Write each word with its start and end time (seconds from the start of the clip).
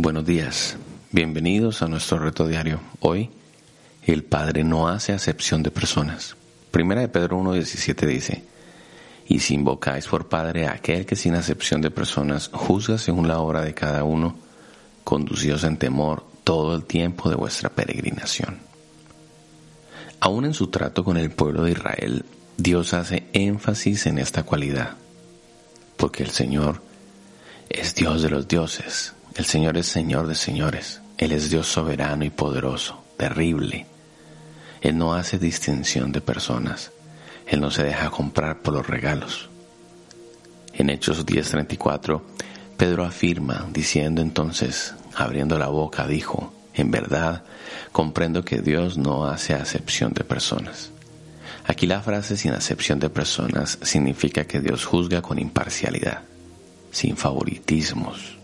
Buenos 0.00 0.24
días, 0.24 0.76
bienvenidos 1.10 1.82
a 1.82 1.88
nuestro 1.88 2.20
reto 2.20 2.46
diario. 2.46 2.78
Hoy, 3.00 3.30
el 4.06 4.22
Padre 4.22 4.62
no 4.62 4.86
hace 4.86 5.12
acepción 5.12 5.64
de 5.64 5.72
personas. 5.72 6.36
Primera 6.70 7.00
de 7.00 7.08
Pedro 7.08 7.40
1.17 7.40 8.06
dice, 8.06 8.44
Y 9.26 9.40
si 9.40 9.54
invocáis 9.54 10.06
por 10.06 10.28
Padre 10.28 10.68
a 10.68 10.74
aquel 10.74 11.04
que 11.04 11.16
sin 11.16 11.34
acepción 11.34 11.80
de 11.80 11.90
personas 11.90 12.48
juzga 12.52 12.96
según 12.96 13.26
la 13.26 13.40
obra 13.40 13.62
de 13.62 13.74
cada 13.74 14.04
uno, 14.04 14.36
conducidos 15.02 15.64
en 15.64 15.78
temor 15.78 16.24
todo 16.44 16.76
el 16.76 16.84
tiempo 16.84 17.28
de 17.28 17.34
vuestra 17.34 17.68
peregrinación. 17.68 18.60
Aún 20.20 20.44
en 20.44 20.54
su 20.54 20.68
trato 20.68 21.02
con 21.02 21.16
el 21.16 21.32
pueblo 21.32 21.64
de 21.64 21.72
Israel, 21.72 22.24
Dios 22.56 22.94
hace 22.94 23.26
énfasis 23.32 24.06
en 24.06 24.18
esta 24.18 24.44
cualidad, 24.44 24.96
porque 25.96 26.22
el 26.22 26.30
Señor 26.30 26.82
es 27.68 27.96
Dios 27.96 28.22
de 28.22 28.30
los 28.30 28.46
dioses, 28.46 29.14
el 29.36 29.44
Señor 29.44 29.76
es 29.76 29.86
Señor 29.86 30.26
de 30.26 30.34
señores. 30.34 31.00
Él 31.16 31.32
es 31.32 31.50
Dios 31.50 31.66
soberano 31.66 32.24
y 32.24 32.30
poderoso, 32.30 33.02
terrible. 33.16 33.86
Él 34.80 34.96
no 34.96 35.14
hace 35.14 35.38
distinción 35.38 36.12
de 36.12 36.20
personas. 36.20 36.92
Él 37.46 37.60
no 37.60 37.70
se 37.70 37.82
deja 37.82 38.10
comprar 38.10 38.60
por 38.62 38.74
los 38.74 38.86
regalos. 38.86 39.48
En 40.74 40.90
Hechos 40.90 41.26
10:34, 41.26 42.22
Pedro 42.76 43.04
afirma, 43.04 43.66
diciendo 43.72 44.22
entonces, 44.22 44.94
abriendo 45.16 45.58
la 45.58 45.66
boca, 45.66 46.06
dijo, 46.06 46.52
en 46.74 46.92
verdad, 46.92 47.42
comprendo 47.90 48.44
que 48.44 48.60
Dios 48.60 48.96
no 48.96 49.26
hace 49.26 49.54
acepción 49.54 50.12
de 50.12 50.22
personas. 50.22 50.92
Aquí 51.64 51.86
la 51.86 52.00
frase 52.00 52.36
sin 52.36 52.52
acepción 52.52 53.00
de 53.00 53.10
personas 53.10 53.78
significa 53.82 54.44
que 54.44 54.60
Dios 54.60 54.84
juzga 54.84 55.20
con 55.20 55.40
imparcialidad, 55.40 56.22
sin 56.92 57.16
favoritismos, 57.16 58.38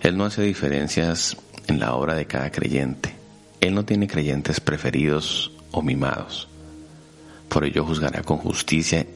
él 0.00 0.16
no 0.16 0.24
hace 0.24 0.42
diferencias 0.42 1.36
en 1.66 1.80
la 1.80 1.94
obra 1.94 2.14
de 2.14 2.26
cada 2.26 2.50
creyente. 2.50 3.14
Él 3.60 3.74
no 3.74 3.84
tiene 3.84 4.06
creyentes 4.06 4.60
preferidos 4.60 5.52
o 5.72 5.82
mimados. 5.82 6.48
Por 7.48 7.64
ello 7.64 7.84
juzgará 7.84 8.22
con 8.22 8.38
justicia 8.38 9.06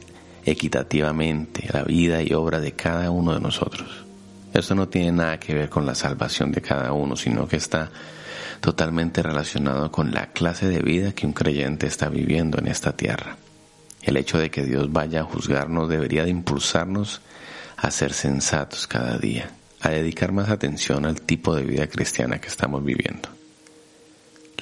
equitativamente 0.43 1.69
la 1.71 1.83
vida 1.83 2.21
y 2.23 2.33
obra 2.33 2.59
de 2.59 2.73
cada 2.73 3.11
uno 3.11 3.33
de 3.33 3.39
nosotros. 3.39 4.05
Esto 4.53 4.75
no 4.75 4.89
tiene 4.89 5.11
nada 5.11 5.39
que 5.39 5.53
ver 5.53 5.69
con 5.69 5.85
la 5.85 5.95
salvación 5.95 6.51
de 6.51 6.61
cada 6.61 6.91
uno, 6.91 7.15
sino 7.15 7.47
que 7.47 7.57
está 7.57 7.89
totalmente 8.59 9.23
relacionado 9.23 9.91
con 9.91 10.11
la 10.11 10.27
clase 10.27 10.67
de 10.67 10.79
vida 10.79 11.13
que 11.13 11.25
un 11.25 11.33
creyente 11.33 11.87
está 11.87 12.09
viviendo 12.09 12.59
en 12.59 12.67
esta 12.67 12.95
tierra. 12.95 13.37
El 14.01 14.17
hecho 14.17 14.37
de 14.37 14.49
que 14.49 14.63
Dios 14.63 14.91
vaya 14.91 15.21
a 15.21 15.25
juzgarnos 15.25 15.87
debería 15.87 16.23
de 16.23 16.31
impulsarnos 16.31 17.21
a 17.77 17.91
ser 17.91 18.13
sensatos 18.13 18.87
cada 18.87 19.17
día, 19.17 19.51
a 19.81 19.89
dedicar 19.89 20.31
más 20.31 20.49
atención 20.49 21.05
al 21.05 21.21
tipo 21.21 21.55
de 21.55 21.63
vida 21.63 21.87
cristiana 21.87 22.39
que 22.39 22.47
estamos 22.47 22.83
viviendo. 22.83 23.29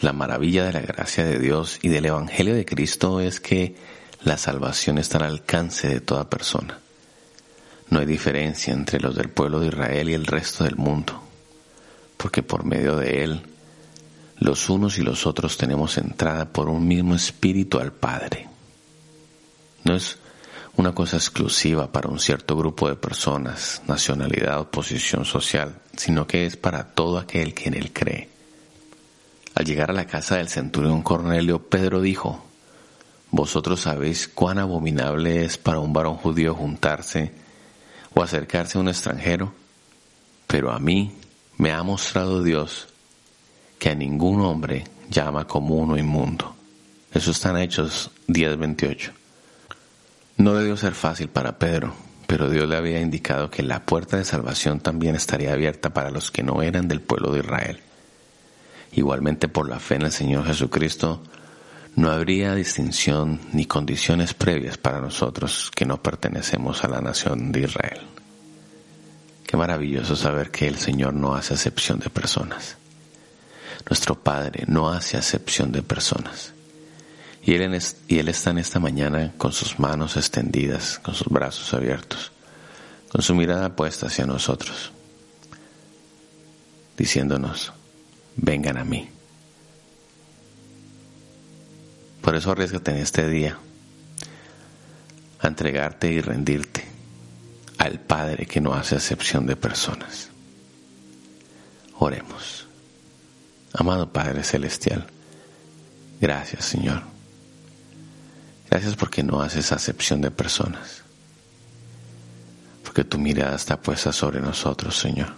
La 0.02 0.14
maravilla 0.14 0.66
de 0.66 0.74
la 0.74 0.82
gracia 0.82 1.26
de 1.26 1.40
Dios 1.40 1.80
y 1.82 1.90
del 1.90 2.06
Evangelio 2.06 2.56
de 2.56 2.66
Cristo 2.66 3.20
es 3.20 3.42
que 3.42 3.76
la 4.24 4.38
salvación 4.38 4.98
está 4.98 5.18
al 5.18 5.26
alcance 5.26 5.90
de 5.90 6.00
toda 6.00 6.30
persona. 6.30 6.80
No 7.90 8.00
hay 8.00 8.06
diferencia 8.06 8.74
entre 8.74 9.00
los 9.00 9.16
del 9.16 9.30
pueblo 9.30 9.60
de 9.60 9.68
Israel 9.68 10.10
y 10.10 10.14
el 10.14 10.26
resto 10.26 10.64
del 10.64 10.78
mundo, 10.78 11.22
porque 12.16 12.44
por 12.44 12.64
medio 12.64 12.96
de 12.96 13.24
Él, 13.24 13.42
los 14.38 14.70
unos 14.70 14.98
y 15.00 15.02
los 15.02 15.28
otros 15.28 15.58
tenemos 15.58 15.98
entrada 15.98 16.46
por 16.46 16.70
un 16.70 16.88
mismo 16.88 17.16
espíritu 17.16 17.80
al 17.80 17.92
Padre. 17.92 18.48
No 19.84 19.96
es 19.96 20.18
una 20.80 20.94
cosa 20.94 21.18
exclusiva 21.18 21.92
para 21.92 22.08
un 22.08 22.22
cierto 22.22 22.56
grupo 22.56 22.88
de 22.88 22.96
personas, 22.96 23.82
nacionalidad 23.86 24.62
o 24.62 24.72
posición 24.72 25.26
social, 25.26 25.82
sino 25.98 26.26
que 26.26 26.46
es 26.46 26.56
para 26.56 26.94
todo 26.94 27.18
aquel 27.18 27.54
que 27.54 27.68
en 27.68 27.74
él 27.74 27.92
cree. 27.92 28.30
Al 29.56 29.66
llegar 29.66 29.90
a 29.90 29.94
la 29.94 30.08
casa 30.08 30.38
del 30.38 30.48
centurión 30.48 31.02
Cornelio, 31.02 31.68
Pedro 31.68 32.00
dijo, 32.00 32.46
Vosotros 33.30 33.82
sabéis 33.82 34.30
cuán 34.30 34.58
abominable 34.58 35.44
es 35.44 35.58
para 35.58 35.80
un 35.80 35.92
varón 35.92 36.16
judío 36.16 36.56
juntarse 36.56 37.34
o 38.16 38.24
acercarse 38.24 38.78
a 38.78 38.82
un 38.82 38.88
extranjero, 38.88 39.54
pero 40.48 40.72
a 40.72 40.80
mí 40.80 41.12
me 41.58 41.74
ha 41.74 41.84
mostrado 41.84 42.42
Dios 42.42 42.88
que 43.80 43.90
a 43.90 43.96
ningún 43.96 44.40
hombre 44.40 44.86
llama 45.10 45.46
como 45.46 45.76
uno 45.76 45.98
inmundo. 45.98 46.56
Eso 47.14 47.32
está 47.32 47.50
en 47.50 47.58
Hechos 47.58 48.12
10:28. 48.30 49.19
No 50.40 50.54
debió 50.54 50.78
ser 50.78 50.96
fácil 50.96 51.28
para 51.28 51.60
Pedro, 51.60 51.94
pero 52.26 52.50
Dios 52.50 52.70
le 52.70 52.78
había 52.78 53.02
indicado 53.02 53.52
que 53.52 53.62
la 53.62 53.86
puerta 53.86 54.16
de 54.16 54.24
salvación 54.24 54.80
también 54.80 55.14
estaría 55.16 55.52
abierta 55.52 55.90
para 55.94 56.12
los 56.12 56.32
que 56.32 56.44
no 56.44 56.62
eran 56.62 56.88
del 56.88 57.02
pueblo 57.02 57.34
de 57.34 57.40
Israel. 57.40 57.82
Igualmente 58.94 59.50
por 59.50 59.68
la 59.68 59.82
fe 59.82 59.96
en 59.96 60.04
el 60.04 60.14
Señor 60.14 60.46
Jesucristo, 60.46 61.22
no 61.98 62.10
habría 62.10 62.56
distinción 62.56 63.42
ni 63.52 63.66
condiciones 63.66 64.34
previas 64.34 64.78
para 64.78 65.02
nosotros 65.02 65.72
que 65.76 65.86
no 65.86 66.02
pertenecemos 66.02 66.86
a 66.86 66.88
la 66.88 67.02
nación 67.02 67.52
de 67.52 67.60
Israel. 67.60 68.00
Qué 69.46 69.58
maravilloso 69.58 70.16
saber 70.16 70.52
que 70.52 70.70
el 70.70 70.78
Señor 70.78 71.14
no 71.16 71.36
hace 71.36 71.56
acepción 71.56 72.00
de 72.00 72.10
personas. 72.10 72.78
Nuestro 73.90 74.16
Padre 74.16 74.64
no 74.68 74.88
hace 74.88 75.18
acepción 75.18 75.74
de 75.74 75.82
personas. 75.82 76.54
Y 77.44 77.54
él, 77.54 77.74
está 77.74 78.50
en 78.50 78.58
esta 78.58 78.80
mañana 78.80 79.34
con 79.38 79.54
sus 79.54 79.80
manos 79.80 80.18
extendidas, 80.18 81.00
con 81.00 81.16
sus 81.16 81.28
brazos 81.28 81.74
abiertos, 81.74 82.32
con 83.10 83.22
su 83.22 83.34
mirada 83.34 83.76
puesta 83.76 84.08
hacia 84.08 84.26
nosotros, 84.26 84.92
diciéndonos, 86.98 87.72
vengan 88.36 88.78
a 88.78 88.84
mí. 88.84 89.10
Por 92.22 92.36
eso 92.36 92.52
arriesgate 92.52 92.92
en 92.92 92.98
este 92.98 93.28
día 93.28 93.58
a 95.40 95.48
entregarte 95.48 96.12
y 96.12 96.20
rendirte 96.20 96.86
al 97.78 98.02
Padre 98.02 98.46
que 98.46 98.60
no 98.60 98.74
hace 98.74 98.96
excepción 98.96 99.48
de 99.48 99.56
personas. 99.56 100.30
Oremos. 101.98 102.68
Amado 103.74 104.12
Padre 104.12 104.44
Celestial, 104.44 105.08
gracias 106.20 106.66
Señor 106.66 107.19
Gracias 108.70 108.96
porque 108.96 109.24
no 109.24 109.42
haces 109.42 109.72
acepción 109.72 110.22
de 110.22 110.30
personas. 110.30 111.02
Porque 112.84 113.04
tu 113.04 113.18
mirada 113.18 113.56
está 113.56 113.82
puesta 113.82 114.14
sobre 114.14 114.40
nosotros, 114.42 114.98
Señor. 114.98 115.34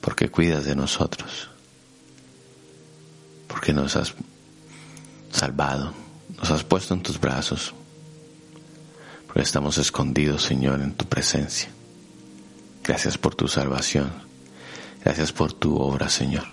Porque 0.00 0.28
cuidas 0.28 0.64
de 0.64 0.74
nosotros. 0.74 1.48
Porque 3.46 3.72
nos 3.72 3.94
has 3.94 4.12
salvado. 5.30 5.92
Nos 6.36 6.50
has 6.50 6.64
puesto 6.64 6.94
en 6.94 7.02
tus 7.02 7.20
brazos. 7.20 7.72
Porque 9.26 9.42
estamos 9.42 9.78
escondidos, 9.78 10.42
Señor, 10.42 10.80
en 10.80 10.94
tu 10.94 11.06
presencia. 11.06 11.68
Gracias 12.82 13.16
por 13.16 13.36
tu 13.36 13.46
salvación. 13.46 14.10
Gracias 15.04 15.32
por 15.32 15.52
tu 15.52 15.76
obra, 15.76 16.08
Señor. 16.08 16.44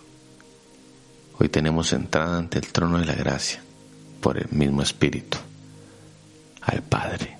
Hoy 1.39 1.49
tenemos 1.49 1.93
entrada 1.93 2.37
ante 2.37 2.59
el 2.59 2.71
trono 2.71 2.99
de 2.99 3.05
la 3.05 3.15
gracia 3.15 3.63
por 4.21 4.37
el 4.37 4.47
mismo 4.51 4.81
Espíritu, 4.81 5.37
al 6.61 6.81
Padre, 6.83 7.37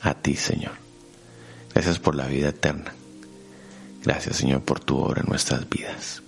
a 0.00 0.14
ti, 0.14 0.34
Señor. 0.34 0.72
Gracias 1.72 1.98
por 1.98 2.16
la 2.16 2.26
vida 2.26 2.48
eterna. 2.48 2.92
Gracias, 4.02 4.36
Señor, 4.38 4.62
por 4.62 4.80
tu 4.80 4.96
obra 4.96 5.20
en 5.20 5.28
nuestras 5.28 5.68
vidas. 5.68 6.22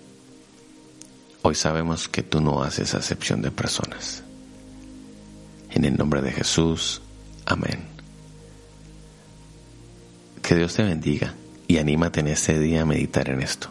Hoy 1.41 1.55
sabemos 1.55 2.09
que 2.09 2.22
tú 2.22 2.41
no 2.41 2.62
haces 2.62 2.94
acepción 2.94 3.43
de 3.43 3.50
personas. 3.50 4.22
En 5.71 5.84
el 5.84 5.97
nombre 5.97 6.21
de 6.21 6.31
Jesús, 6.31 7.00
amén. 7.47 7.83
Que 10.43 10.54
Dios 10.54 10.75
te 10.75 10.84
bendiga 10.84 11.34
y 11.66 11.78
anímate 11.78 12.21
en 12.21 12.28
este 12.28 12.59
día 12.59 12.83
a 12.83 12.87
meditar 12.87 13.31
en 13.31 13.41
esto. 13.41 13.71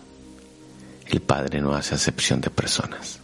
El 1.07 1.21
Padre 1.21 1.61
no 1.61 1.73
hace 1.73 1.95
acepción 1.95 2.41
de 2.41 2.49
personas. 2.49 3.20